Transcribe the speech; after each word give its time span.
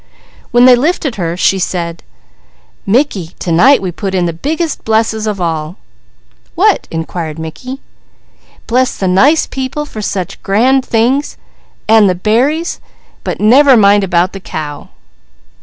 When 0.49 0.65
they 0.65 0.73
lifted 0.75 1.17
her 1.17 1.37
she 1.37 1.59
said: 1.59 2.01
"Mickey, 2.87 3.35
to 3.37 3.51
night 3.51 3.83
we 3.83 3.91
put 3.91 4.15
in 4.15 4.25
the 4.25 4.33
biggest 4.33 4.83
blesses 4.83 5.27
of 5.27 5.39
all." 5.39 5.75
"What?" 6.55 6.87
inquired 6.89 7.37
Mickey. 7.37 7.81
"Bless 8.65 8.97
the 8.97 9.07
nice 9.07 9.45
people 9.45 9.85
for 9.85 10.01
such 10.01 10.41
grand 10.41 10.83
things, 10.83 11.37
an' 11.87 12.07
the 12.07 12.15
berries; 12.15 12.81
but 13.23 13.39
never 13.39 13.77
mind 13.77 14.03
about 14.03 14.33
the 14.33 14.39
cow." 14.39 14.89